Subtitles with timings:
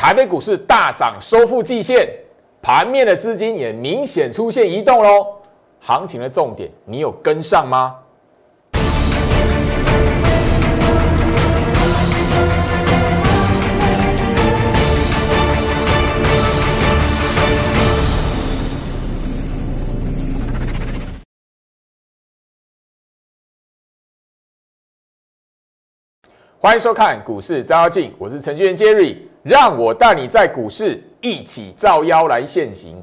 [0.00, 2.08] 台北股市大涨，收复季线，
[2.62, 5.26] 盘面的资金也明显出现移动喽。
[5.78, 7.98] 行情的重点，你有跟上吗？
[26.58, 33.02] 欢迎收看股市照妖镜，我是程序员 Jerry，让我带你在股市一起造妖来现行。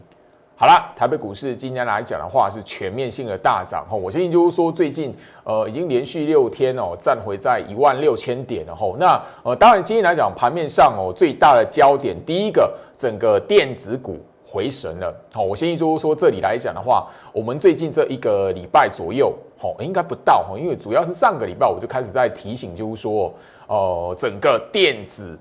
[0.55, 8.97] 好了，台北股市今天来讲的话是全面性的大涨吼，我相信就是说最近呃已经连续六天哦站回在一万六千点了吼。
[8.97, 14.19] 那呃当然今天来讲盘面上哦最大的焦点，第一个整个电子股。
[14.49, 23.33] 回神了，好，我先说说这里来讲的话，我们最近这一个礼拜左右，好，应该不到哈，因为主要是上个礼拜我就开始在提醒，就是说，
[23.67, 25.37] 呃，整个电子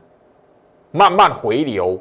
[0.91, 1.99] 慢慢回流，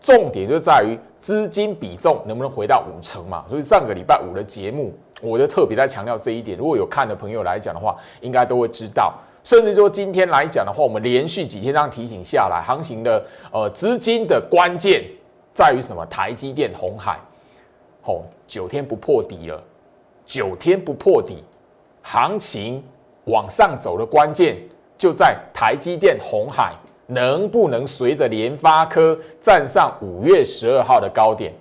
[0.00, 6.56] 重点就在于资金比重能不能回到五成嘛，所以上个礼拜五的节目，我就特别在强调这一点。
[6.56, 15.04] 如果有看的朋友来讲的话，应该都会知道，甚至说今天来讲的话，我们连续几天这样提醒下来，行情的呃资金的关键。
[15.54, 16.04] 在于什么？
[16.04, 17.18] 台积电、红海，
[18.02, 19.58] 吼，九天不破底了，
[20.26, 21.42] 九天不破底，
[22.02, 22.84] 行情
[23.24, 24.58] 往上走的关键
[24.98, 26.74] 就在台积电、红海
[27.06, 31.52] 能不能随着联发科站上五月十二号的高点？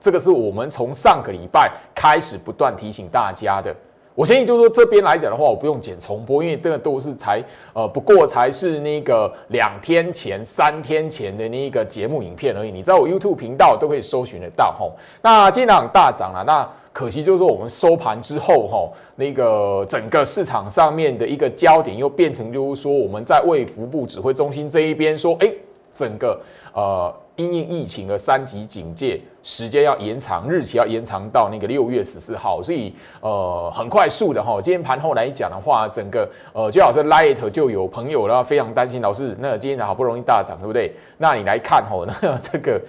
[0.00, 3.74] 这个是我们从上个礼拜开始不断提醒大家的。
[4.14, 12.70] 我相信，就是说这边来讲的话，我不用剪重播，因为这个都是才呃，不过才是那个两天前、三天前的那个节目影片而已。
[12.70, 14.92] 你在我 YouTube 频道都可以搜寻得到吼。
[15.20, 25.52] 那今天大涨了，那可惜就是说我们收盘之后哈，那个整个市场上面的一个焦点又变成就是说我们在卫福部指挥中心这一边说，哎，
[25.92, 26.40] 整个
[26.72, 27.14] 呃。
[27.36, 34.60] 因应疫情的三级警戒时间要延长，日期要延长到那个六月十四号，所以呃很快速的哈。
[34.62, 40.92] 今天盘后来讲的话，整个呃就好像 Light 就有朋友了，非常担心老师，那今天好不容易大涨，对不对？
[41.18, 42.80] 那你来看吼，那这个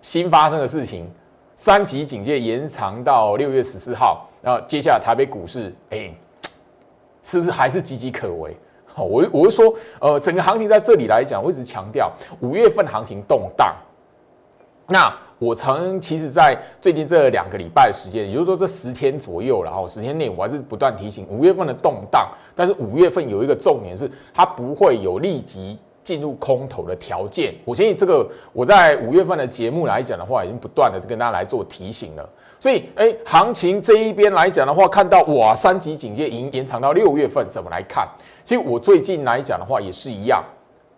[0.00, 1.06] 新发生的事情，
[1.60, 6.10] 三级警戒延长到六月十四号，然后接下来台北股市，哎，
[7.22, 8.56] 是不是还是岌岌可危？
[8.86, 12.10] 好，我我是说，呃，整个行情在这里来讲，我一直强调
[12.40, 13.76] 五月份行情动荡。
[14.88, 22.26] 那我曾其实，在最近这两个礼拜的时间，也就是说这十天左右，然后十天内，我还是不断提醒五月份的动荡。
[22.56, 25.78] 但是五月份有一个重点是，它不会有立即
[26.10, 27.54] 进入空头的条件。
[27.64, 32.28] 我相信这个，我在五月份的节目来讲的话，已经不断的跟大家来做提醒了。
[32.58, 38.08] 所以，哎，行情这一边来讲的话，看到哇，三级警戒已经延长到六月份，怎么来看？
[38.42, 40.42] 其实我最近来讲的话，也是一样，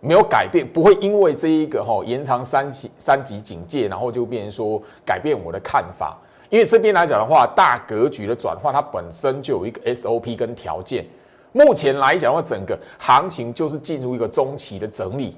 [0.00, 6.16] 没有改变，不会因为这一个哈延长三级三级警戒，然后就变成说改变我的看法。
[6.48, 11.04] 因为这边来讲的话，大格局的转换，它本身就有一个 SOP 跟条件。
[11.52, 15.36] 目前来讲的话，整个行情就是进入一个中期的整理。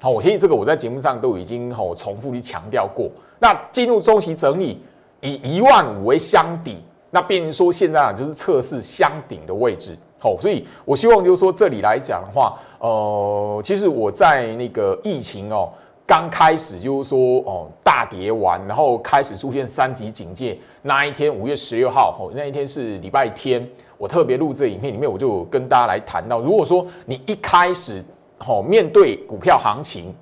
[0.00, 3.10] 好，我相信这个我在节目上都已经吼重复去强调过。
[3.38, 4.82] 那进入中期整理。
[5.20, 6.76] 以一万五为箱底，
[7.10, 15.72] 那变成说现在啊就是测试箱顶的位置，好，所以我希望就是说这里来讲的话，呃，其实我在那个疫情哦
[16.06, 23.66] 刚开始就是说哦大跌完，然后开始出现三级警戒那一天，五月十六号哦那一天是礼拜天，
[24.04, 28.04] 我特别录这影片里面我就跟大家来谈到，如果说你一开始
[28.46, 30.14] 哦面对股票行情，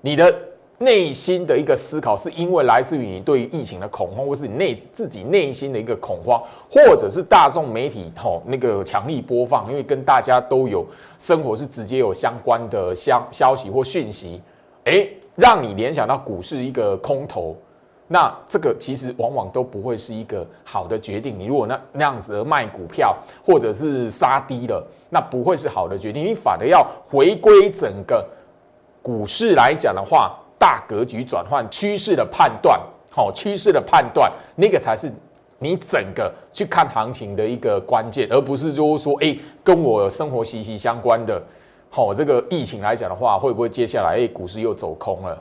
[0.00, 0.34] 你的
[0.78, 10.84] 内心的一个思考，是因为来自于你对于疫情的恐慌，或是你内自己内心的一个恐慌，或者是大众媒体吼那个强力播放，因为跟大家都有
[11.16, 14.42] 生活是直接有相关的消消息或讯息，
[14.86, 15.06] 哎，
[15.36, 17.56] 让你联想到股市一个空头，
[18.08, 21.38] 那这个其实往往都不会是一个好的决定。
[21.38, 26.24] 你如果那那样子而卖股票，或者是杀低了，那不会是好的决定。
[26.24, 28.26] 你反而要回归整个
[29.00, 30.36] 股市来讲的话。
[30.60, 32.76] 大格局转换趋势的判断，
[33.12, 35.08] 好趋势的判断，那个才是
[35.60, 41.40] 你整个去看行情的一个关键，而不是就是说，哎，跟我生活息息相关的，
[41.88, 45.40] 好这个疫情来讲的话，会不会接下来，哎，股市又走空了？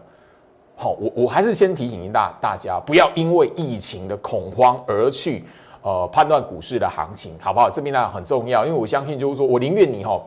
[0.80, 5.44] 好，我我还是先提醒一大大家，不要因为疫情的恐慌而去
[5.82, 7.68] 呃判断股市的行情，好不好？
[7.68, 10.22] 这边呢很重要，因为我相信就是说我宁愿你哈。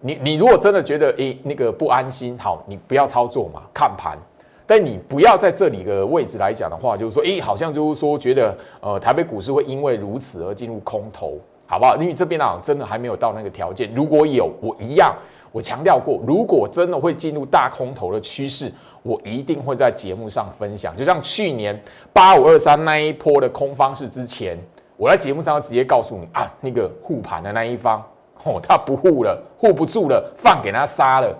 [0.00, 4.16] 你你如果真的觉得诶那个不安心，好，你不要操作嘛，看盘。
[4.64, 11.96] 但你不要在这里的位置来讲的话，就是说，诶，好像就是说觉得呃台北股市会因为如此而进入空头，好不好？
[11.96, 13.92] 因为这边啊真的还没有到那个条件。
[13.92, 15.12] 如果有，我一样，
[15.50, 18.70] 我强调过，如果真的会进入大空头的趋势，
[19.02, 20.96] 我一定会在节目上分享。
[20.96, 21.80] 就像去年
[22.12, 24.58] 八五二三那一波的空方式之前，
[24.96, 28.02] 我在节目上直接告诉你啊，那个护盘的那一方，
[28.44, 31.36] 哦，他不护了，护不住了，放给他杀了。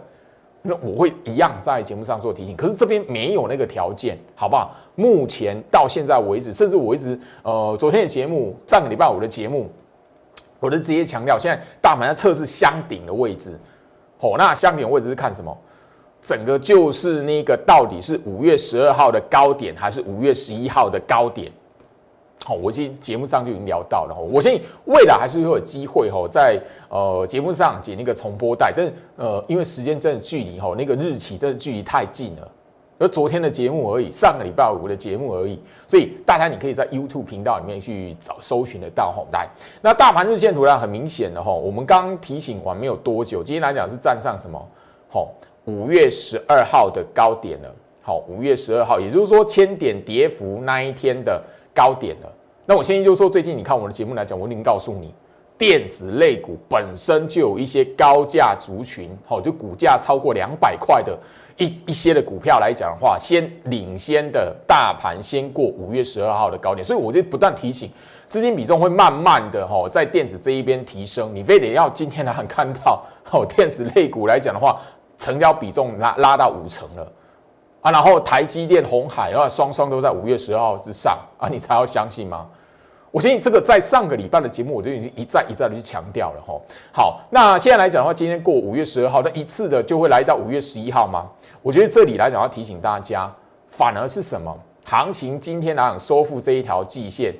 [0.60, 4.74] 那我会一样在节目上做提醒，可是这边没有那个条件，好不好？
[4.96, 9.70] 目前到现在为止，甚至我一直呃，昨天的节目，上个礼拜五的节目，
[10.58, 13.58] 我都直接强调，现在大盘在测试箱顶的位置。
[14.18, 15.56] 哦，那箱顶位置是看什么？
[16.28, 21.50] 整个就是那个到底是五月十二号的高点，还是五月十一号的高点？
[22.44, 24.14] 好，我今天节目上就已经聊到了。
[24.14, 26.60] 我相信未来还是会有机会哈，在
[26.90, 32.46] 呃节目上解那个重播带，但是呃，因为时间真的距离哈，那个日期真的距离太近了，
[32.98, 39.26] 而昨天的节目而已，上个礼拜五的节目而已，所以大家你可以在 YouTube 频道里面去找搜寻得到吼。
[39.32, 39.48] 来，
[39.80, 44.62] 那大盘日线图呢，很明显的吼，我们刚提醒完没有多久，今天来讲是站上什么？
[45.10, 45.30] 吼，
[45.68, 47.72] 五月十二号的高点了。
[48.02, 51.40] 好，五月十二号，也就是说千点跌幅那一天的。
[51.74, 52.32] 高点了，
[52.66, 55.14] 那我先就说，最近你看我的节目来讲，我已经告诉你，
[55.56, 61.16] 电子类股本身就有一些高价族群，好，就股价超过两百块的
[61.56, 67.88] 一一些的股票来讲的话，先领先的大盘先过五月十二号的高点，所以我就不断提醒，
[68.26, 73.00] 资金比重会慢慢的哈在电子这一边提升，你非得要今天来看到
[73.30, 74.80] 哦，电子类股来讲的话，
[75.18, 77.12] 成交比重拉拉到五成了。
[77.82, 82.46] 啊，然后台积电、红海，然后双双都在五月十二号之上啊，你才要相信吗？
[83.10, 86.60] 我相信这个在上个礼拜的节目我就已经一再一再的去强调了哈。
[86.92, 91.26] 好，那现在来讲的话，今天过五月十二号，那一次的就会来到五月十一号吗？
[91.62, 93.32] 我觉得这里来讲要提醒大家，
[93.68, 94.54] 反而是什么？
[94.84, 97.34] 行情今天来讲收复这一条季线，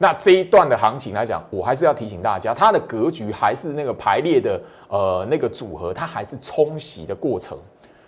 [0.00, 7.58] 那这一段的行情来讲，我还是要提醒大家，它的格局还是那个排列的呃那个组合，它还是冲洗的过程。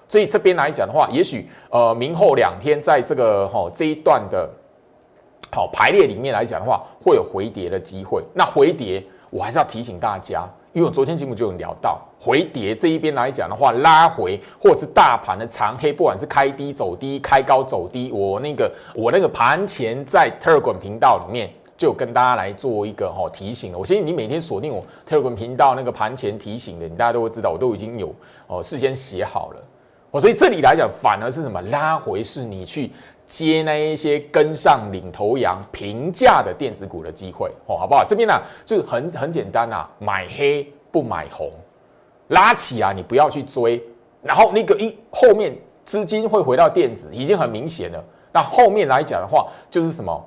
[0.06, 4.48] 所以这边来讲的话，也许呃明后两天在这个哈这一段的
[5.52, 8.22] 好排列里面来讲的话，会有回跌的机会。
[8.34, 21.50] 那回跌，我还是要提醒大家，因为我昨天节目就有聊到回跌这一边来讲的话，拉回或者是大盘的长黑，不管是开低走低、开高走低，我那个我那个盘前在 Telegram 频道里面
[21.80, 23.78] 就跟大家来做一个哈提醒了。
[23.78, 28.14] 我相信你每天锁定我 Telegram 频道那个盘前提醒的，你大家都会知道，我都已经有
[28.48, 29.64] 哦事先写好了。
[30.10, 32.92] 哦，所以这里来讲，反而是什么拉回，是你去
[33.24, 38.04] 接那一些跟上领头羊、平价的电子股的机会，哦，好不好？
[38.04, 41.50] 这边呢，就很很简单呐，买黑不买红，
[42.28, 43.82] 拉起啊，你不要去追，
[44.22, 45.56] 然后那个一后面
[45.86, 48.04] 资金会回到电子，已经很明显了。
[48.34, 50.22] 那后面来讲的话，就是什么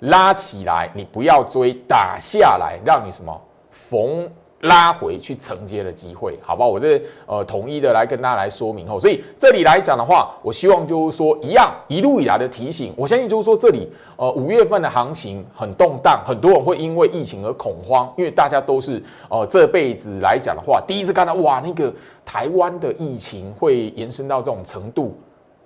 [0.00, 4.28] 拉起来，你不要追，打下来，让你什么逢。
[4.64, 6.68] 拉回去承接的机会，好不好？
[6.68, 21.90] 我这呃统一的来跟大家来说明后，所以这里来讲的话，我希望就是说一样一路以来的提醒，我相信就是说这里呃五月份的行情很动荡，很多人会因为疫情而恐慌，因为大家都是呃这辈子来讲的话，第一次看到哇那个
[22.22, 25.18] 台湾的疫情会延伸到这种程度，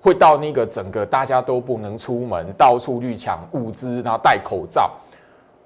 [0.04, 4.90] 会到那个整个大家都不能出门，到处去抢物资，然后戴口罩，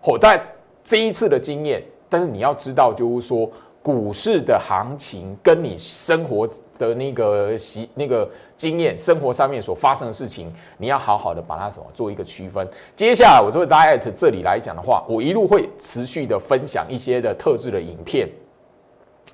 [0.00, 0.40] 好，但
[0.84, 1.82] 这一次的经验。
[2.08, 3.50] 但是你要知道，就是说
[3.82, 6.48] 股市的行情跟你生活
[6.78, 12.64] 的那个习那个经验、生活上面所发生的事情，你要好好的把它什么做一个区分。
[12.94, 18.28] 接下来我就会 diet 这里来讲的话，我一路会持续的分享一些的特制的影片。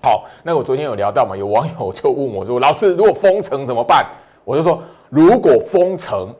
[0.02, 4.02] 好，那我昨天有聊到嘛，有网友就问我说：“老师，如果封城怎么办？”
[4.44, 6.34] 我就说：“如果封城。”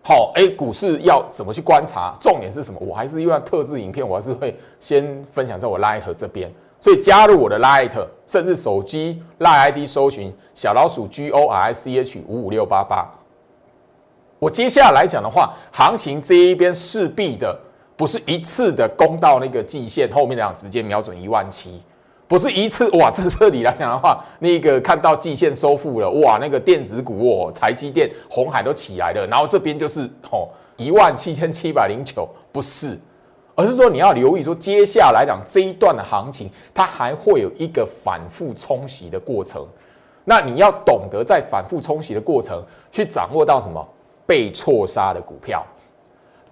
[0.00, 2.16] 好，哎，股市要怎么去观察？
[2.18, 2.80] 重点是什么？
[2.80, 6.50] 我还是用特制影片，我还是会先分享在我 Light 这边。
[6.80, 7.92] 所以加入我的 Light，
[8.26, 13.06] 甚至手机 Light ID 搜寻小老鼠 G O R I C H 五五六八八。
[14.38, 17.54] 我接下来讲的话，行情这一边势必的
[17.94, 21.82] 不是一次的攻到那个季线后面这样，直接瞄准一万七。
[22.28, 32.98] 不是一次哇，在这里来讲的话，那个看到季线收复了哇，那个电子股哦，台积电、红海都起来了，然后这边就是哦一万七千七百零九，不是，
[33.54, 39.66] 而是说你要留意说，接下来讲这一段的行情，它还会有一个反复冲洗的过程，
[40.22, 43.82] 那你要懂得在反复冲洗的过程去掌握到什么
[44.26, 45.66] 被错杀的股票，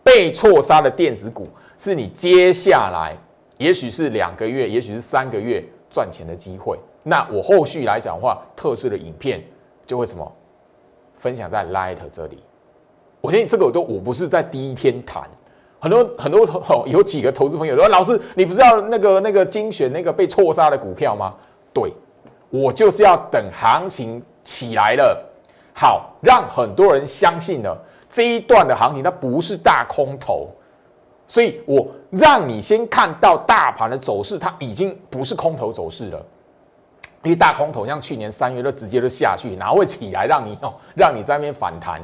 [0.02, 1.46] 被错杀的电子股
[1.78, 3.14] 是你接下来。
[3.58, 6.78] 也许是两个月，也许是三个月赚钱的机会。
[7.02, 9.42] 那我后续来讲的话，特色的影片
[9.86, 10.30] 就会什么
[11.16, 12.42] 分享在 Light 这里。
[13.20, 15.22] 我相信这个我都我不是在第一天谈，
[15.80, 21.34] 很多很多投有几个投资朋友说：“老师，你不是要那个那个精选那个被错杀的股票吗？”
[21.72, 21.92] 对，
[22.50, 25.24] 我就是要等行情起来了，
[25.74, 27.76] 好让很多人相信了
[28.08, 30.48] 这一段的行情它不是大空头，
[31.28, 36.24] 所以我让你先看到大盘的走势，它已经不是空头走势了。
[37.22, 42.00] 因为大空头像去年三月就直接就下去，哪会起来让你哦，让你在那边反弹？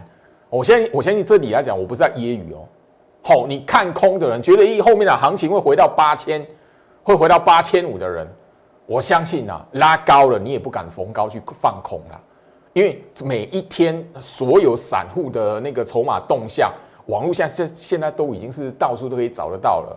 [0.50, 2.66] 我先我相信这里来讲，我不是在揶揄哦。
[3.22, 6.44] 好，你看空的人觉得一后面的行情会回到八千，
[7.04, 8.26] 会回到八千五的人，
[8.84, 12.20] 我相信啊，拉高了你也不敢逢高去放空了，
[12.72, 16.72] 因为每一天所有散户的那个筹码动向，
[17.12, 19.96] 网络现在现现在都已经是到处都可以找得到了，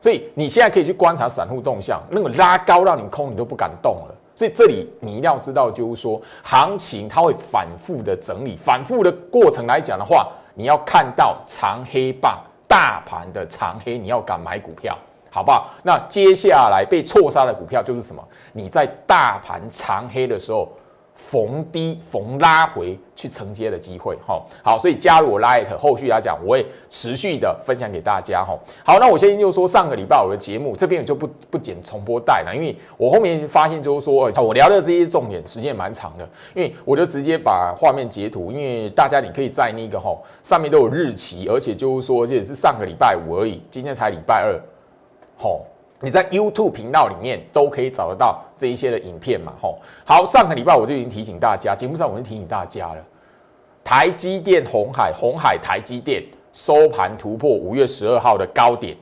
[0.00, 4.14] 所以你现在可以去观察散户动向，那个拉高让你空，你都不敢动了。
[4.36, 14.96] 所以这里你一定要知道，就是说行情它会反复的整理，反复的过程来讲的话，你要看到长黑棒，大盘的长黑，你要敢买股票，
[15.30, 15.70] 好不好？
[15.82, 18.22] 那接下来被错杀的股票就是什么？
[18.52, 20.68] 你在大盘长黑的时候。
[21.14, 44.60] 逢低逢拉回去承接的机会，哈好，所以加入我 Light，后续来讲我会持续的分享给大家，哈好，那我先就说上个礼拜我的节目这边我就不不剪重播带了，因为我后面发现就是说，我聊的这些重点时间也蛮长的，因为我就直接把画面截图，因为大家你可以在那个哈上面都有日期，而且就是说这也是上个礼拜五而已，今天才礼拜二，
[45.36, 45.60] 好。
[46.00, 49.52] 你在 YouTube 频道里面都可以找得到这一些的影片嘛？
[49.60, 53.04] 吼，好，上个礼拜我就已经提醒大家，节目上我已经提醒大家了。
[53.82, 58.96] 台积电、红海、红海、台积电收盘突破五月十二号的高点，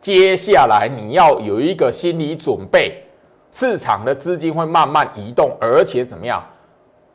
[0.00, 3.02] 接下来你要有一个心理准备，
[3.52, 6.44] 市场的资金会慢慢移动，而且怎么样？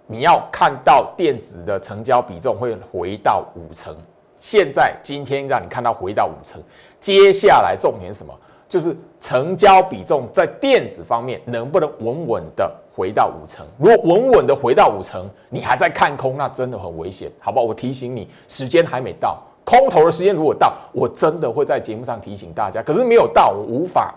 [0.07, 3.95] 你要看到电子的成交比重会回到五成。
[4.37, 6.61] 现在今天让你看到回到五成，
[6.99, 8.33] 接下来重点什么？
[8.67, 13.65] 就是成交比重在电子方面能不能稳稳的回到五成？
[13.77, 17.65] 如果稳稳的回到五成，你还在看空，那真的很危险，好不好？
[17.65, 22.81] 我提醒你，时间还没到，空头的时间如果到，我真的会在节目上提醒大家。
[22.81, 24.15] 可是没有到，我无法，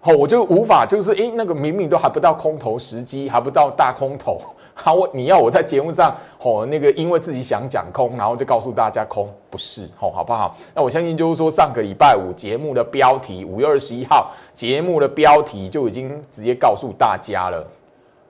[0.00, 4.40] 好，我就无法，就是诶，那个明明都还不到空头时机，还不到大空头。
[4.80, 10.56] 好，我你要我在节目上吼那个，因为自己想讲空，然后就告诉大家空不是吼，好不好？
[10.72, 17.66] 那我相信就是说，上个礼拜五节目的标题，五月二十一号节目的标题就已经直接告诉大家了，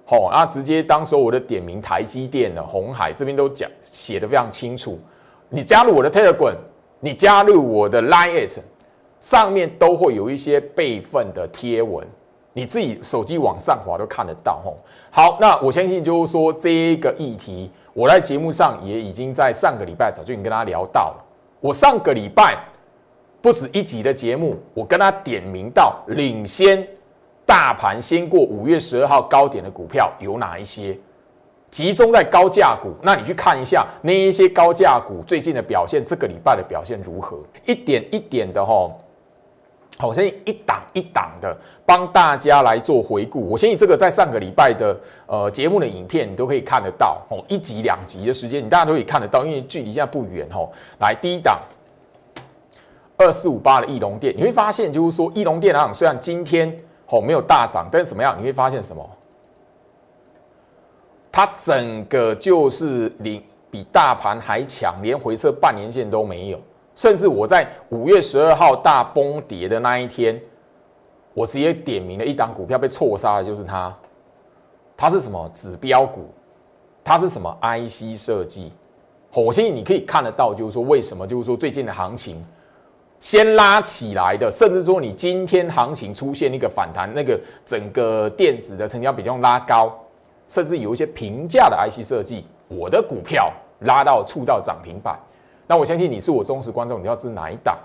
[0.06, 4.98] 吼，那直接当时候我的点名台积电的红海这边都讲写的非常清楚，
[5.50, 6.56] 你加入我的 Telegram，
[6.98, 8.48] 你加入我的 Line，
[9.20, 12.06] 上面都会有一些备份的贴文。
[12.58, 14.76] 你自己手机往上滑都看得到吼。
[15.12, 21.24] 好，那我相信就是说这个议题，我在节目上也已经在上个礼拜早就已经跟他聊到了。
[21.60, 22.58] 我上个礼拜
[23.40, 26.84] 不止一集的节目，我跟他点名到领先
[27.46, 30.98] 大盘先过五月十二号高点的股票有哪一些，
[31.70, 32.92] 集中在高价股。
[33.00, 37.38] 那你去看一下那一些高价股最近的表现，这个礼拜的表现如何？
[37.66, 38.98] 一点一点的吼。
[40.00, 43.40] 好，我相信一档一档的帮大家来做回顾。
[43.40, 47.20] 我相信这个在上个礼拜的呃节目的影片，你都可以看得到。
[47.28, 50.46] 哦，一集两集的时间，你大家都可以看得到，因为距离现在不远。
[50.54, 51.60] 哦，来第一档
[53.16, 56.72] 二四五八的翼龙店，你会发现就是说翼龙店啊，虽然今天
[57.08, 58.36] 哦没有大涨，但是怎么样？
[58.38, 59.04] 你会发现什么？
[61.32, 66.60] 它整个就是零比大盘还强，连回撤半年线都没有。
[66.98, 70.36] 甚至我在五月十二号大崩跌的那一天，
[71.32, 73.94] 我直接点名了一档股票被错杀的，就是它。
[74.96, 76.28] 它是什么指标股？
[77.04, 78.72] 它是什么 IC 设计？
[79.32, 82.44] 我相信你可以看得到，就是说为什么，就是说最近的行情
[83.20, 89.96] 先拉起来的，甚至说你今天行情出现一个反弹，那个整个电子的成交比重拉高，
[90.48, 93.52] 甚至有一些平价的 IC 设计，我的股票
[93.82, 95.16] 拉到触到涨停板。
[95.68, 97.78] 那我相信你是我忠实观众，你要知哪一档？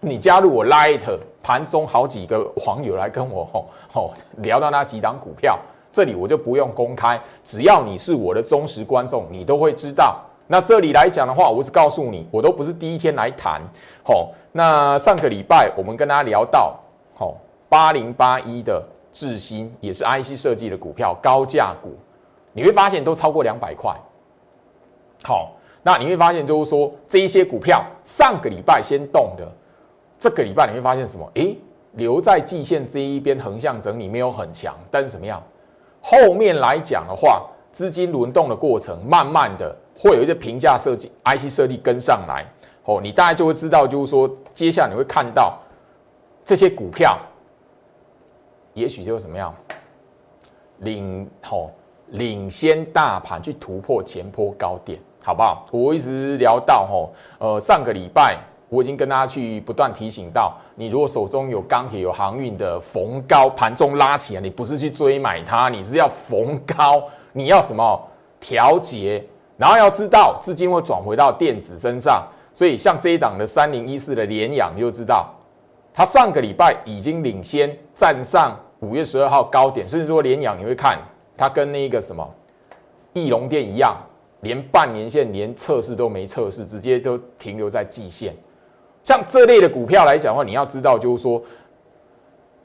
[0.00, 1.00] 你加入我 Light
[1.42, 5.58] 盘中好几个网友来跟我吼吼聊到那几档股票，
[5.90, 10.20] 这里我就不用公开，只要你是我的忠实观众，你都会知道。
[10.46, 13.62] 那这里来讲的话，我是告诉你，我都不是第一天来谈。
[14.04, 16.78] 吼，那上个礼拜我们跟大家聊到，
[17.16, 17.38] 吼
[17.70, 21.96] 八零八一的智新也是 IC 设计的股票，高价股，
[22.52, 23.98] 你会发现都超过两百块。
[25.22, 25.52] 好。
[25.84, 29.46] 那你会发现，就是说这一些股票上个礼拜先动的，
[30.18, 31.30] 这个礼拜你会发现什么？
[31.34, 31.56] 诶，
[31.92, 35.40] 留在季线这一边横向整理没有很强，但是怎么样？
[36.00, 42.44] 后面来讲的话，资金轮动的过程，慢慢的会有一些评价设计 IC 设计跟上来，
[42.84, 45.58] 哦，你大概就会知道，就是说接下来你会看到
[46.44, 47.18] 这些股票，
[48.72, 49.54] 也许就是什么样，
[50.78, 51.70] 领吼
[52.08, 55.66] 领先大盘去突破前坡高点，好不好？
[55.70, 58.36] 我一直聊到吼，呃，上个礼拜
[58.68, 67.02] 我已经跟大家去不断提醒到，你如果手中有钢铁、有航运的逢高盘中拉起来，你不是去追买它，你是要逢高，
[67.32, 67.98] 你要什么
[68.38, 69.24] 调节，
[69.56, 75.32] 然后要知道资金会转回到电子身上，所以像这一档的三零一四的联阳，你就知道。
[75.96, 80.98] 它上个礼拜已经领先站上五月十二号高点，甚至说联阳，你会看
[81.36, 82.28] 它跟那个什么
[83.12, 83.96] 翼龙店一样，
[84.44, 88.36] 连半年线连测试都没测试，直接都停留在季线。
[89.02, 91.42] 像这类的股票来讲的话，你要知道就是说，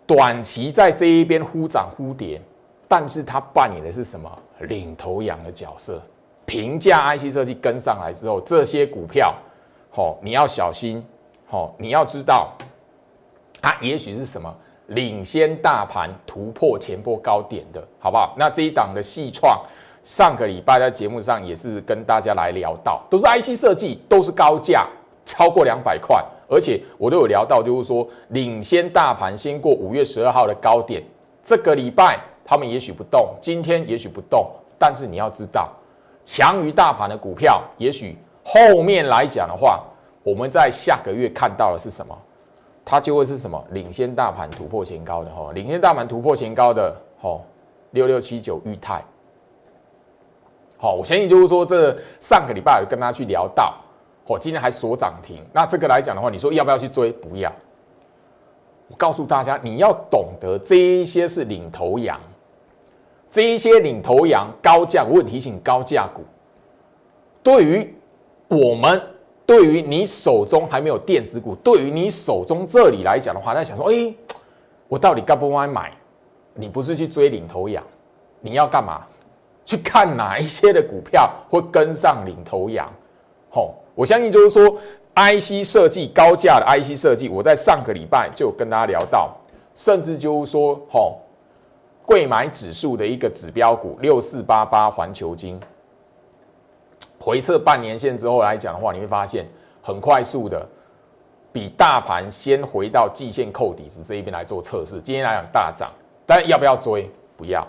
[0.06, 2.40] 短期在这一边忽涨忽跌，
[2.88, 6.02] 但是它扮演的是什么领头羊的角色？
[6.46, 9.36] 平价 IC 设计跟上来之后，这些股票，
[9.92, 11.06] 吼，你要小心，
[11.48, 12.54] 吼，你要知道。
[13.62, 14.52] 它也许是什么
[14.88, 18.34] 领先大盘突破前波高点的，好不好？
[18.38, 19.62] 那这一档的细创，
[20.04, 24.88] 上个礼拜在节目上也是跟大家来聊到，都是 IC 设计，都是高价，
[25.26, 31.04] 超过两百块，而且我都有聊到，就是说领先大盘先过五月十二号的高点，
[31.44, 35.70] 这个礼拜他们也许不动，今天也许不动，但是你要知道，
[36.26, 39.84] 强于大盘的股票，也许后面来讲的话，
[40.24, 42.18] 我们在下个月看到的是什么？
[42.84, 43.64] 它就会是什么？
[43.70, 47.38] 领先大盘突破前高的哈，领先大盘突破前高的哈，
[47.92, 49.04] 六六七九裕泰，
[50.82, 53.76] 好，我相信就是说这上个礼拜有跟大家去聊到，
[54.28, 57.12] 哦，今天还锁涨停，那这个来讲的话，你说要不要去追？
[57.12, 57.52] 不要。
[58.88, 62.18] 我告诉大家，你要懂得这一些是领头羊，
[63.30, 66.24] 这一些领头羊高价，我提醒高价股，
[67.44, 67.96] 对于
[68.48, 69.02] 我们。
[69.46, 74.14] 对于你手中还没有电子股，对于你手中这里来讲的话，那想说，哎，
[74.88, 75.92] 我到底该不该买？
[76.54, 77.84] 你不是去追领头羊，
[78.42, 79.02] 你要干嘛？
[79.70, 82.92] 去看哪一些的股票会跟上领头羊？
[83.52, 84.76] 吼，我相信就是说
[85.14, 89.38] ，IC 设计高价的 IC 设计，我在上个礼拜就跟大家聊到，
[89.76, 91.20] 甚至就是说，吼，
[92.04, 95.60] 贵买指数的一个指标股六四八八环球金。
[97.20, 99.48] 回测半年线之后来讲的话，你会发现
[99.84, 100.68] 很快速的，
[101.52, 105.00] 比大盘先回到季线扣底时这一边来做测试。
[105.00, 105.92] 今天来讲大涨，
[106.26, 107.08] 但要不要追？
[107.38, 107.64] 不要。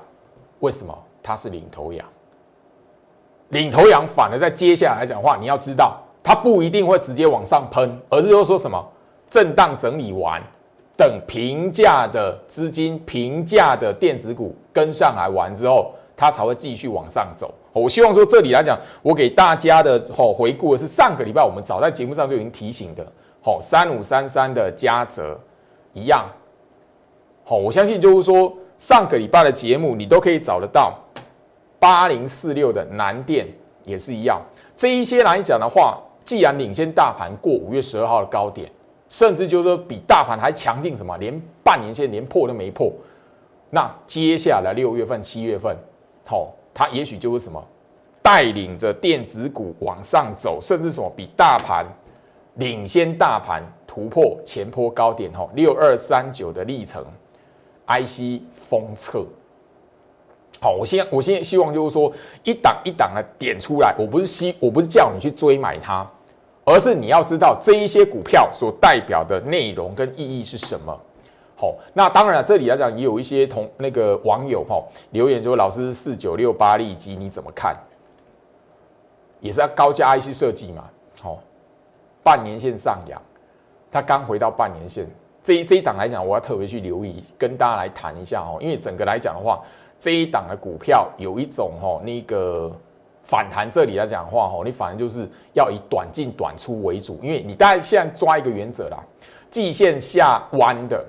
[0.60, 0.96] 为什么？
[1.22, 2.06] 它是领头羊。
[3.48, 8.84] 领头羊反而在接下来讲话，你要知道，它不一定会直接往上喷，而是说说什么
[9.28, 10.42] 震荡整理完，
[10.96, 15.92] 等平价的资金、平价的电子股跟上来完之后。
[16.22, 17.50] 它才会继续往上走。
[17.72, 23.02] 我希望说这里来讲，我给大家的吼回顾的是上个礼拜我们早在节目上就已经提醒的，
[23.42, 25.40] 吼三五三三的嘉泽
[25.94, 26.26] 一样，
[27.42, 30.94] 好，我相信就是说上个礼拜的节目你都可以找得到，
[31.80, 33.48] 八零四六的南电
[33.84, 34.40] 也是一样。
[34.76, 38.70] 这一些来讲的话，既然领先大盘过五月十二号的高点，
[39.08, 42.92] 甚至就是说比大盘还强劲，什么连半年线连破都没破，
[43.70, 45.76] 那接下来六月份、七月份。
[46.24, 47.60] 好，它也许就是什么，
[48.22, 51.84] 带领着电子股往上走，甚至什么比大盘
[52.54, 55.32] 领先大盘突破前坡高点。
[55.32, 57.04] 吼，六二三九的历程
[57.86, 59.26] ，IC 封测。
[60.60, 62.12] 好，我现我现在希望就是说
[62.44, 66.06] 一档一档的点出来，我不是希我不是叫你去追买它，
[66.64, 70.96] 而是你要知道这一些股票所代表的内容跟意义是什么。
[71.56, 77.74] 好，那当然了这里来讲也有一些同那个网友哈留言说，老师四九六八利基你怎么看？
[79.40, 80.84] 也是要高价 IC 设计嘛。
[81.20, 81.38] 好，
[82.22, 83.20] 半年线上扬，
[83.90, 85.06] 它刚回到半年线，
[85.42, 88.58] 这一这一档来讲，我要特别去留意，跟大家来谈一下哦。
[88.60, 89.62] 因为整个来讲的话，
[90.00, 92.72] 这一档的股票有一种哈那个
[93.22, 98.98] 反弹，这里来讲的话哈，你反正就是要以短进短出为主，因为你大概现在抓一个原则啦，
[99.50, 101.04] 季线下弯的。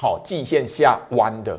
[0.00, 1.58] 好，季线下弯的，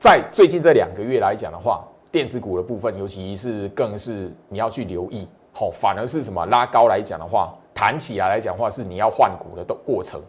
[0.00, 5.28] 在最近这两个月来讲的话，电子股的部分，尤其是更是你要去留意。
[5.52, 10.20] 好，反而是什么拉高来讲的话，弹起来来讲话是你要换股的过程，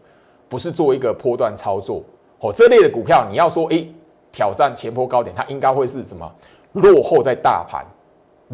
[0.47, 2.03] 不是做一个波段操作。
[2.39, 3.88] 哦，这类的股票，你要说诶
[4.32, 6.32] 挑战前波高点，它应该会是什么
[6.74, 7.86] 落后在大盘。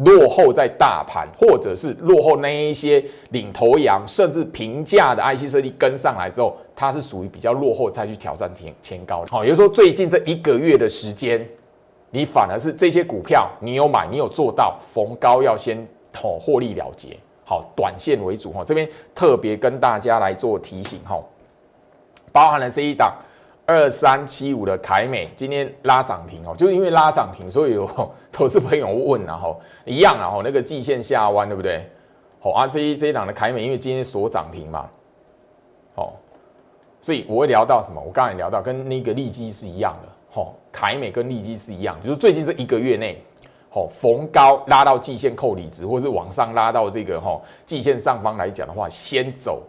[0.04, 9.32] 落后在大盘，或者是落后那一些领头羊，甚至平价的 IC 设计跟上来之后，它是属于比较落后再去挑战前前高的。
[9.32, 11.44] 好，也就是说最近这一个月的时间，
[12.10, 15.76] 你反而是这些股票你有买，你有做到逢高要先
[16.22, 18.62] 哦获利了结，好，短线为主哈。
[18.64, 21.20] 这边特别跟大家来做提醒哈，
[22.30, 23.12] 包含了这一档
[23.68, 27.86] 二三七五的凯美今天拉涨停哦，就是因为拉涨停，所以有
[28.32, 31.86] 投资朋友问然后一样然后那个季线下弯对不对？
[32.40, 34.88] 好啊，这一这一档的凯美因为今天锁涨停嘛，
[35.96, 36.14] 哦，
[37.02, 38.00] 所以我会聊到什么？
[38.00, 43.22] 我刚才聊到跟那个利基是一样的，吼，凯美跟利基是一样，就是最近这一个月内。
[43.70, 49.62] 哦，逢高拉到季线扣离值，或是往上拉到这个吼季线上方来讲的话，先走，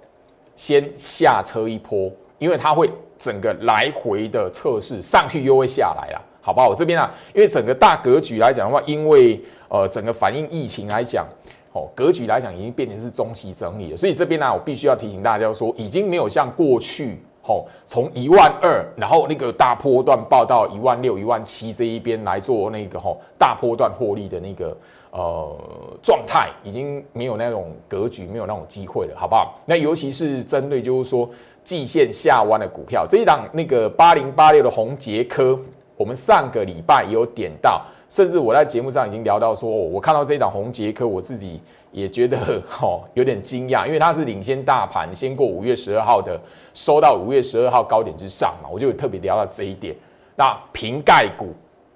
[0.56, 6.70] 先下车一波，因为它会整个来回的测试，上去又会下来了，好不好？
[6.70, 11.28] 我这边啊，因为整个大格局来讲的话，因为呃整个反映疫情来讲，
[11.74, 17.20] 哦格局来讲已经变成是中期整理了，所以这边呢，我必须要提醒大家说，已经没有像过去。
[17.44, 24.78] 哦，从一万二，然后那个大波段报到一万六、一万七这一边来做那个哦大波段获利的那个
[25.10, 25.58] 呃
[26.04, 29.60] 状态，已经没有那种格局，没有那种机会了，好不好？
[29.66, 31.28] 那尤其是针对就是说
[31.70, 35.56] 季线下弯的股票，这一档那个八零八六的红杰科，
[35.96, 41.62] 我们上个礼拜也有点到，甚至我在节目上已经聊到说，我看到这一档红杰科，我自己。
[41.92, 46.40] 也觉得哦有点惊讶，因为它是领先大盘，先过五月十二号的，
[46.72, 49.96] 收到五月十二号高点之上嘛，我就特别聊到这一点。
[50.36, 51.48] 那瓶盖股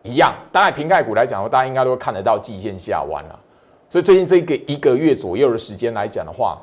[0.02, 3.40] 一样，当然瓶盖股来讲的话，大家应该都看得到季线下弯了。
[3.88, 6.60] 所以最近这个一个月左右的时间来讲的话，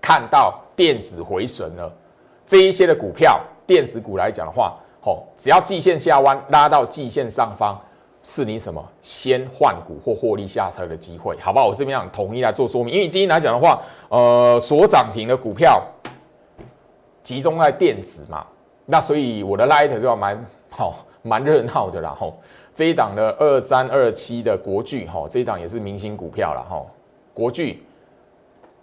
[0.00, 1.92] 看到电子回神了，
[2.50, 7.80] 这一些的股票，电子股来讲的话，吼，只要季线下弯拉到季线上方。
[8.22, 11.68] 是你什么先换股或获利下车的机会，好不好？
[11.68, 15.82] 我这边想统一来做说明，因为今天来讲的话，呃，所涨停的股票
[17.22, 18.46] 集中在电子嘛，
[18.84, 22.38] 那所以我的 light 就要蛮好蛮热闹的啦吼。
[22.74, 26.84] 这一档的二三二七的国巨哈，这一档也是明星股票了哈。
[27.32, 27.82] 国巨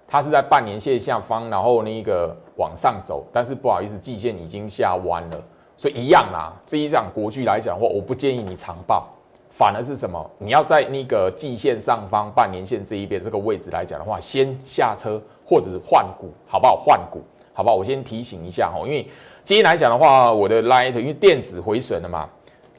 [0.07, 5.43] 它是在半年线下方，然后那个往上走，但是不好意思，季线已经下弯了，
[5.77, 6.53] 所以一样啦。
[6.67, 9.07] 这一档国巨来讲的话，我不建议你长报。
[9.49, 10.23] 反而是什么？
[10.37, 16.75] 你要在那个季线上方半年线这一边这个位置来讲的话，先下车或者是换股，好不好？
[16.77, 17.75] 换股，好不好？
[17.75, 19.07] 我先提醒一下哈，因为
[19.43, 22.29] 今天来讲的话，我的 Light 因为电子回神了嘛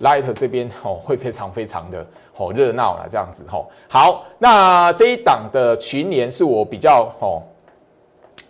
[0.03, 3.67] ，Light 这边哦会非常非常的哦热闹了这样子哈。
[3.89, 7.43] 好，那这一档的群联是我比较哦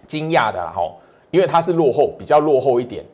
[0.07, 0.83] 惊讶的哈，
[1.31, 3.05] 因为它是落后，比较落后一点。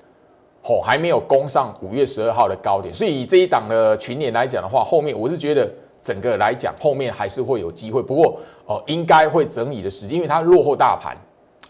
[0.66, 11.14] 哦，还没有攻上五月十二号的高点，所以以这一档的群年来讲的话，后面我是觉得整个来讲后面还是会有机会，不过哦，应该会整理的时间，因为它落后大盘，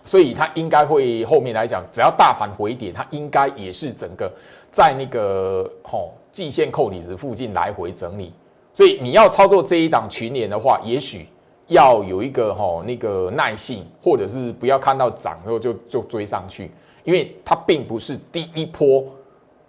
[0.04, 4.32] 所以它应该会后面来讲，只要大盘回点，它应该也是整个
[4.70, 8.32] 在那个吼季线扣底值附近来回整理，
[8.72, 11.26] 所以你要操作这一档群年的话，也许
[11.68, 16.70] 要有一个吼那个耐性，或者是不要看到涨然后就就追上去。
[17.04, 19.04] 因为它并不是第一波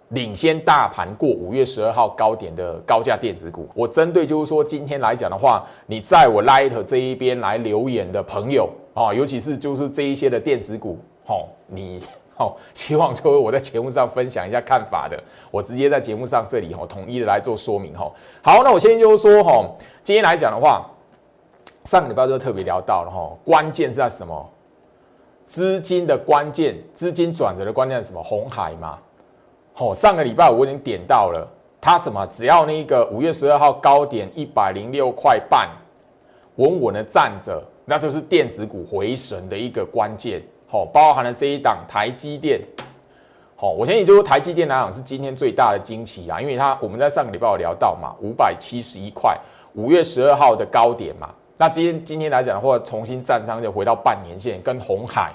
[0.08, 3.68] 领先大盘过五月十二号高点的高价电子股。
[3.74, 12.00] 我针对就是说今天来讲的话，你在我 Light 这一边来留言的朋友啊，尤其是就是这一些的电子股，吼，你
[12.36, 18.14] 哦希望说我在节目上分享一下看法的，我直接在节目上这里吼统一的来做说明吼。
[18.40, 20.88] 好，那我先就是说吼，今天来讲的话，
[21.86, 24.52] 上个礼拜就特别聊到了吼，关键是在什么？
[25.44, 28.20] 资金的关键，资金转折的关键是什么？
[28.20, 28.98] 红海嘛，
[29.72, 31.46] 好，上个礼拜我已经点到了，
[31.80, 32.26] 它什么？
[32.26, 35.70] 只要那个五月十二号高点一百零六块半，
[36.56, 40.42] 稳稳的站着，那就是电子股回神的一个关键。
[40.68, 42.60] 好，包含了这一档台积电。
[43.54, 49.38] 好，我相信就是台积电来讲是今天最大的惊奇啊，因为它我们在上个礼拜有聊到嘛，五百七十一块，
[49.74, 51.32] 五月十二号的高点嘛。
[51.58, 55.32] 那今天今天来讲的话，重新站上就回到半年线，跟红海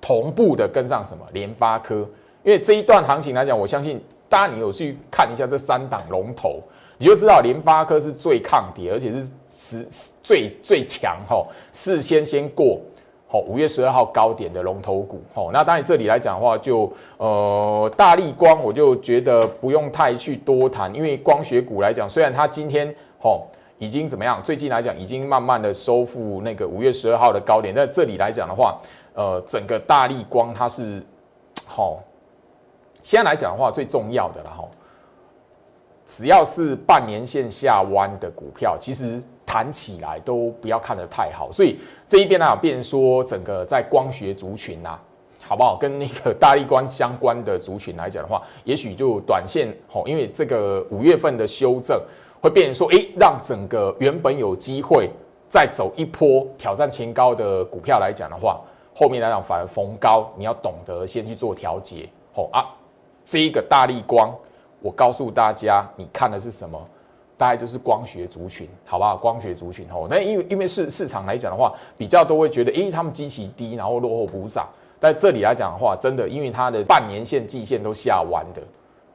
[0.00, 1.98] 同步的跟上什么联发科，
[2.42, 6.60] 因为这一段行情来讲，我相信大家你有去看一下这三档龙头，
[6.98, 9.88] 你就知道联发科是最抗跌，而且是是
[10.20, 12.80] 最最强哈，事先先过
[13.28, 15.48] 好五月十二号高点的龙头股哈。
[15.52, 23.40] 那当然这里来讲的话，就呃大力光，我就觉得不用太去多谈，因为光学股来讲，虽然它今天哈。
[23.82, 24.40] 已经怎么样？
[24.44, 27.74] 最近来讲，已经慢慢的收复那个五月十二号的高点。
[27.74, 28.80] 在这里来讲的话，
[29.12, 31.02] 呃，整个大力光它是
[31.66, 31.98] 好，
[33.02, 34.62] 现在来讲的话，最重要的了哈。
[36.06, 41.50] 只要是半年线下弯的股票，其实弹起来都不要看得太好。
[41.50, 44.96] 所以这一边呢，变说整个在光学族群呐，
[45.40, 45.76] 好不好？
[45.76, 52.00] 跟那个大力光相关的族群来讲的话，也许就短线好，因为这个五月份的修正。
[52.42, 55.08] 会变成说，哎，让整个原本有机会
[55.48, 58.60] 再走一波挑战前高的股票来讲的话，
[58.94, 62.66] 后面来讲反而逢高，你要懂得先去做调节，吼啊，
[63.24, 64.34] 这一个大力光，
[64.80, 66.76] 我告诉大家，你看的是什么？
[67.38, 69.16] 大概就是光学族群，好不好？
[69.16, 74.68] 光学族群哦，那因为因为市市场来讲的话，比较都会觉得，诶，他们基期低，然后落后补涨。
[75.00, 78.62] 但这里来讲的话，真的，因为它的半年线、季线都下弯的，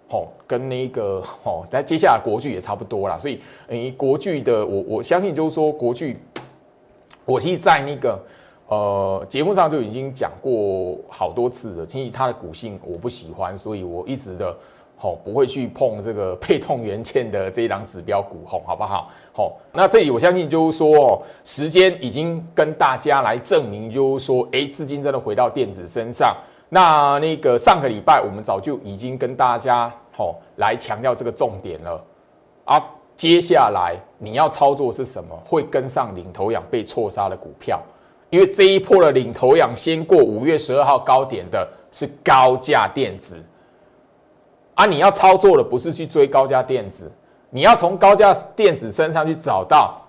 [0.09, 3.17] 吼，跟那个吼， 那接下来国剧也差不多啦。
[3.17, 6.17] 所以，诶，国剧的，我我相信就是说，国剧，
[7.25, 8.19] 我其实在那个
[8.67, 11.85] 呃节目上就已经讲过好多次了。
[11.85, 14.55] 其实它的股性我不喜欢，所以我一直的。
[14.99, 19.11] 好，不会去碰这个配动元件的这一档指标股，吼，好不好？
[19.31, 26.35] 好，那这里我相信就是说，哦，时间已经跟大家来证明，就是说，哎，资金真的回到电子身上。
[26.69, 32.03] 那那个上个礼拜我们早就已经跟大家，吼，来强调这个重点了。
[32.65, 32.83] 啊，
[33.15, 35.35] 接下来你要操作是什么？
[35.45, 37.81] 会跟上领头羊被错杀的股票，
[38.29, 43.41] 因为这一波的领头羊先过五月十二号高点的是高价电子。
[44.75, 47.11] 啊，你要操作的不是去追高价电子，
[47.49, 49.99] 你要从高价电子身上去找到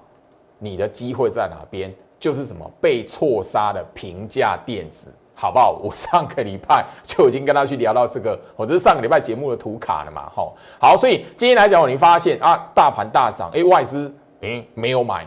[0.58, 5.78] 你的机会在哪边，就是什么被错杀的平价电子，好不好？
[5.80, 15.24] 我上个礼拜就已经跟他去聊到这个，我这是上个礼拜节目的图卡了嘛，吼，好，所以今天来讲，你发现啊，大盘大涨，哎，外资嗯没有买，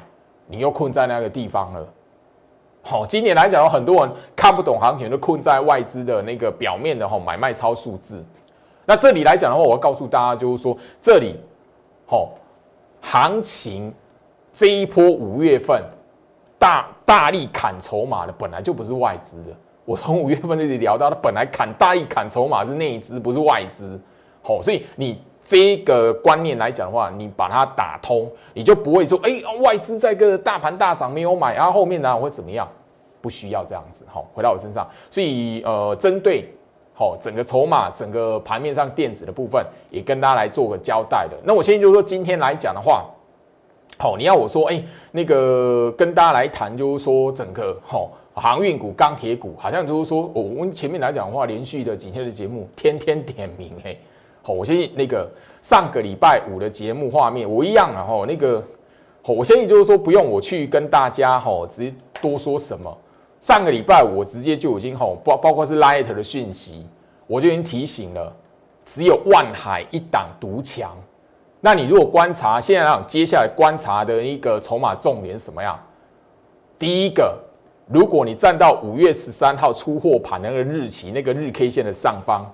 [0.47, 1.87] 你又困在那个地方了，
[2.83, 8.21] 好，今年来讲，有很多人看不懂行情，都困在外资的那个表面的吼买卖超数字。
[8.85, 11.39] 那这里来讲的话，我要告诉大家，就是说这里，
[12.05, 12.31] 好，
[12.99, 13.93] 行情
[14.51, 15.81] 这一波五月份
[16.59, 19.55] 大大力砍筹码的，本来就不是外资的。
[19.85, 23.99] 我从五月份就聊到，它本来砍大力砍筹码是内资，不是外资。
[24.41, 32.67] 好，所以你这个观念来讲的话，你把它打通，你就不会说，哎，外资在个大盘大涨没有买，然后后面呢会怎么样？
[33.21, 34.05] 不需要这样子。
[34.07, 36.51] 好，回到我身上，所以呃，针对。
[36.93, 41.35] 好，整个筹码，整个盘面上电子的部分也跟大家来做个交代的。
[41.43, 43.05] 那我现在就是说，今天来讲的话，
[43.97, 48.11] 好，你要我说，哎，那个跟大家来谈，就是说整个好
[48.41, 53.95] 航运股、钢铁股，好像就是说，我们前面来讲的话，连续的几天的节目，天天点名，嘿，
[54.41, 55.29] 好，我相信那个
[55.61, 58.59] 上个礼拜五的节目画面，我一样啊，哈，那个，
[59.21, 62.97] 好，我相信就是说，不用我去跟大家哈，直接多说什么。
[63.39, 66.87] 上个礼拜我直接就已经吼包包括是 Light 的讯息，
[67.27, 68.35] 我就已经提醒了，
[68.87, 70.97] 只有万海一档独强。
[71.59, 75.79] 那你如果观察现在讲接下来观察的一个筹码重点什么样？
[76.79, 77.37] 第一个，
[77.91, 82.45] 如果你站到五月十三号出货盘那个日期那个日 K 线的上方，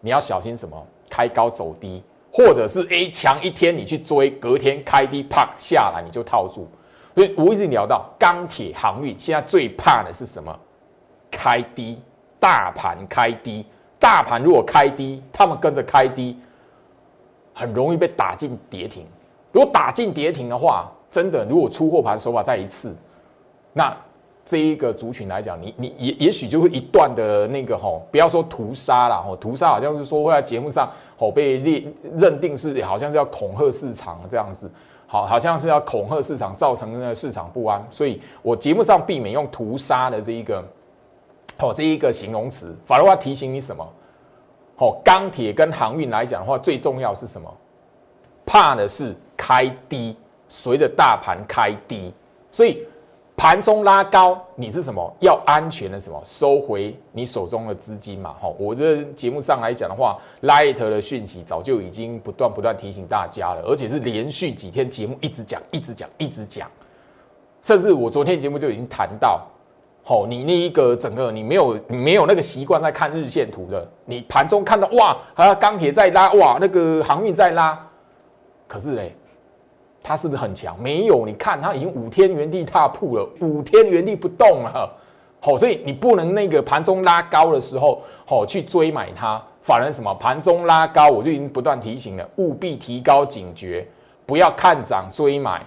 [0.00, 0.86] 你要小心什么？
[1.08, 6.66] 开高走低，或者是 A 强一天你去追，隔天开低啪下来你就套住。
[7.14, 10.58] 所以我一直聊到钢铁航运，现在最怕的是什么？
[11.30, 12.00] 开低，
[12.40, 13.64] 大盘开低，
[14.00, 16.36] 大盘如果开低，他们跟着开低，
[17.54, 19.06] 很容易被打进跌停。
[19.52, 22.92] 如果打进跌停的话，真的，如果出货盘手法再一次，
[23.72, 23.96] 那
[24.46, 31.82] 这一个族群来讲，你你也也许就会一段的那个吼，不要说屠杀了吼，屠杀好像是说会在节目上吼被列
[32.18, 34.70] 认定是好像是要恐吓市场这样子。
[35.06, 40.62] 好，好像是要恐吓市场，造成那个市场不安，所以我节目上避免用屠杀的这一个，
[41.60, 43.88] 哦，这一个形容词，反而我要提醒你什么？
[44.76, 47.50] 哦，钢铁跟航运来讲的话，最重要是什么？
[48.44, 50.14] 怕的是开低，
[50.48, 52.12] 随着大盘开低，
[52.50, 52.86] 所以。
[53.36, 55.12] 盘中拉高，你是什么？
[55.18, 56.20] 要安全的什么？
[56.24, 58.32] 收回你手中的资金嘛？
[58.40, 66.70] 哈，我这节目上来讲的话，Light 的讯息早就已经不断不断提醒大家了，而且是连续几天节目一直讲，一直讲，一直讲，
[67.60, 69.42] 甚至我昨天节目就已经谈到，
[70.04, 77.78] 好，你那一个整个你没有没有那个习惯在看日线图的，你盘中看到哇，啊钢铁在拉，哇那个航运在拉，
[78.68, 79.14] 可是嘞。
[80.06, 80.78] 它是不是很强？
[80.78, 84.90] 没有，你看它已经五天原地踏步了，五天原地不动了，
[85.40, 93.88] 好，所以你不能那个盘中拉高的时候，好去追买它，反而什么盘中拉高，我就已经不断提醒了，务必提高警觉，
[94.26, 95.64] 不要看涨追买，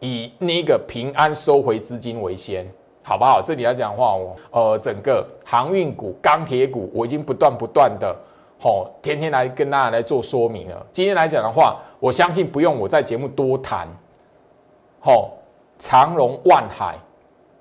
[0.00, 2.66] 以那个平安收回资金为先，
[3.04, 3.40] 好不好？
[3.40, 8.16] 这里来讲的话，我呃整个航运股、钢铁股，我已经不断不断的。
[8.62, 10.86] 好，天天来跟大家来做说明了。
[10.92, 13.88] 今天来讲的话，我相信不用我在节目多谈。
[15.00, 15.30] 好，
[15.78, 16.98] 长荣、万海、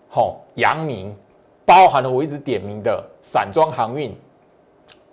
[0.09, 1.15] 好阳明，
[1.65, 4.13] 包含了我一直点名的散装航运，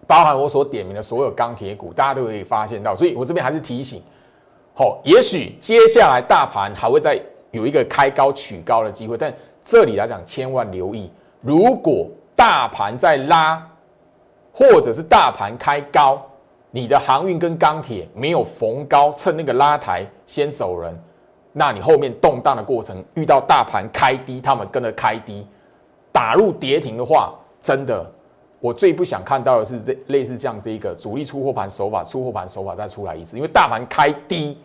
[0.08, 2.92] 包含我所点名的所有钢铁股，大家都可以发现到。
[2.92, 4.02] 所以我这边还是提醒，
[4.74, 7.16] 好，也许接下来大盘还会再
[7.52, 11.08] 有一个开高取高的机会，但这里来讲，千万留意，
[11.40, 13.64] 如果大盘在拉。
[14.58, 16.18] 或者是大盘开高，
[16.70, 20.98] 你的航运跟钢铁没有逢高趁那个拉抬先走人，
[21.52, 25.46] 那你后面动荡的过程遇到大盘开低，他们跟着开低，
[26.10, 28.10] 打入跌停的话，真的，
[28.58, 34.56] 我最不想看到的是类类似这样这一个主力出货盘手法，出货盘手法再出来一次，因为大盘开低，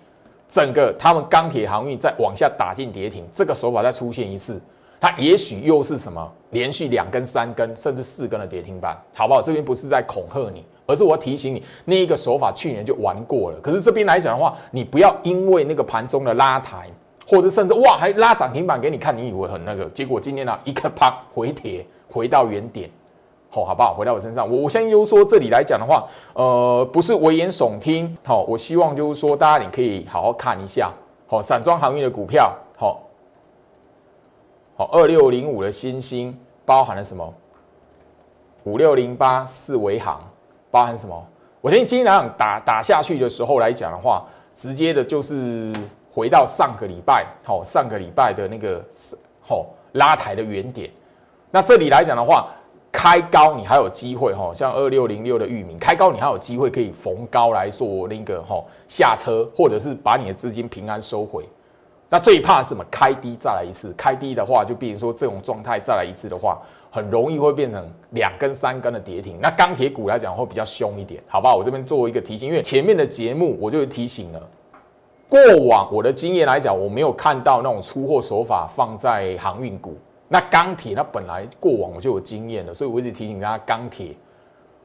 [0.48, 4.58] 整个他们钢铁航运再往下打进跌停，这个手法再出现一次。
[5.02, 9.42] 它也许又是什么连续两根、三根，甚至四根的跌停板，好不好？
[9.42, 13.60] 这边不是在恐吓你，而是我要提醒你，那一个手法去年就玩过了。
[13.64, 16.88] 可是这边来讲的话，你不要因为那个盘中的拉抬，
[17.28, 22.88] 或者甚至哇还拉涨停板给你看，你以为很那个，结果今天呢一个啪回帖回到原点，
[23.50, 23.96] 好，好不好？
[23.96, 30.92] 回到我身上，我我相信就是说这里来讲的话，呃，不是危言耸听，好，我希望就是说大家你可以好好看一下，
[31.26, 33.02] 好，散装航运的股票，好。
[34.92, 37.34] 二六零五的新星包含了什么？
[38.64, 40.22] 五六零八四维行
[40.70, 41.28] 包含什么？
[41.62, 42.06] 我相信今天
[42.38, 45.74] 打打下去的时候来讲的话，直接的就是
[46.12, 48.84] 回到上个礼拜，好上个礼拜的那个
[49.42, 50.90] 好拉抬的原点。
[51.52, 52.50] 那这里来讲的话，
[52.92, 61.48] 开高你还有机会哈，像二六零六的域名开高你还有机会可以逢高来做那个哈下车，或者是把你的资金平安收回。
[62.14, 62.84] 那最怕什么？
[62.92, 66.60] 开低再来一次，开低的话就变成说这种状态再来一次的话，
[66.92, 69.40] 很容易会变成两根、三根的跌停。
[69.42, 71.56] 那钢铁股来讲会比较凶一点，好不好？
[71.56, 74.50] 我这边作为一个提醒，因为前面的节目我就提醒了，
[75.30, 79.98] 过往我的经验来讲，我没有看到那种出货手法放在航运股。
[80.28, 84.14] 那钢铁那本来过往我就有经验了，所以我一直提醒大家钢铁。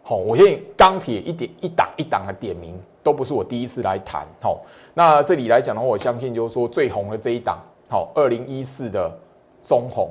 [0.04, 4.26] 好，我现在钢铁一点一档一档的点名，都不是我第一次来谈。
[4.42, 4.60] 好，
[4.92, 7.56] 那这里来讲的话，我相信就是说最红的这一档，
[7.88, 9.08] 好，二零一四的
[9.62, 10.10] 中红。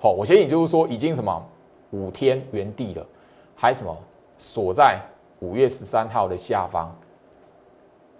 [0.00, 1.46] 好，我相信就是说已经什么
[1.92, 3.06] 五天原地了，
[3.54, 3.96] 还什么
[4.36, 4.98] 锁在
[5.38, 6.92] 五月十三号的下方。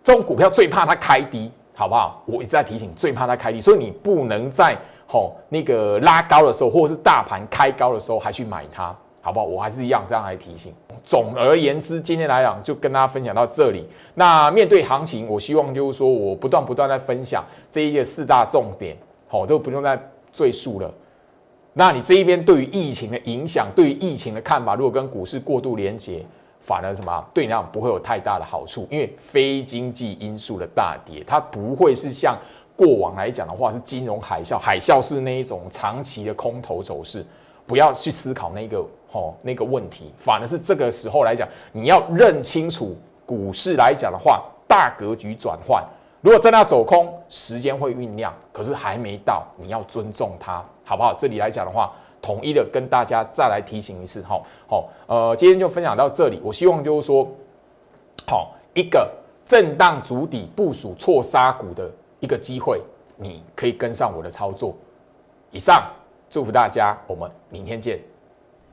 [0.04, 2.22] 这种股票最怕它开低，好不好？
[2.24, 8.94] 我一直在提醒，最怕它开低，所以你不能在好那个拉高的时候，或者是大盘开高的时候还去买它。
[9.20, 9.44] 好不好？
[9.44, 10.72] 我还是一样这样来提醒。
[11.06, 13.86] 总而言之，今天来讲就跟大家分享到这里。
[14.14, 18.96] 那面对行情，我希望就是说我不断不断在分享这一些四大重点，
[19.28, 19.96] 好都不用再
[20.32, 20.92] 赘述了。
[21.74, 26.26] 那你这一边对于疫情的影响，对于疫情的看法，如果跟股市过度连接，
[26.60, 32.36] 反而什么对你来讲不会有太大的好处，因为非经济因素的大跌，它不会是像
[32.74, 37.24] 过往来讲的话是金融海啸，海啸是那一种长期的空头走势。
[37.64, 38.84] 不要去思考那个
[39.16, 45.82] 哦那个问题，反而是这个时候来讲，你要认清楚股市来讲的话，大格局转换。
[46.20, 51.14] 如果真的要走空，时间会酝酿，可是还没到，你要尊重它，好不好？
[51.18, 56.40] 这里来讲的话，统一的跟大家再来提醒一次，哈，好，呃，今天就分享到这里。
[56.44, 57.26] 我希望就是说，
[58.26, 59.10] 好一个
[59.46, 62.82] 震荡足底部署错杀股的一个机会，
[63.16, 64.74] 你可以跟上我的操作。
[65.50, 65.82] 以上。
[66.28, 68.00] 祝福大家，我们明天见。